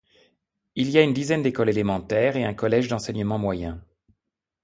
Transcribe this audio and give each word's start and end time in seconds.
Il 0.73 0.89
y 0.89 0.97
a 0.97 1.03
une 1.03 1.13
dizaine 1.13 1.43
d'écoles 1.43 1.69
élémentaires 1.69 2.35
et 2.35 2.43
un 2.43 2.55
collège 2.55 2.87
d'enseignement 2.87 3.37
moyen. 3.37 3.83